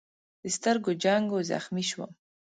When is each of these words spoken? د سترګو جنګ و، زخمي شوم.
د 0.41 0.43
سترګو 0.55 0.91
جنګ 1.03 1.25
و، 1.33 1.37
زخمي 1.51 1.83
شوم. 1.89 2.11